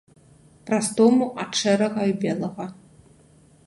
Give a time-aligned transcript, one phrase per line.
[0.69, 2.65] Пра стому ад шэрага і белага.